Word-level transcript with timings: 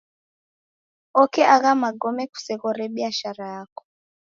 Oke 1.23 1.41
agha 1.55 1.71
magome 1.83 2.23
kusoghore 2.31 2.85
biashara 2.95 3.45
yako. 3.55 3.83